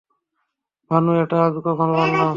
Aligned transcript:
ভানু, 0.91 1.11
এটা 1.23 1.37
আমি 1.45 1.59
কখন 1.67 1.89
বললাম? 1.91 2.29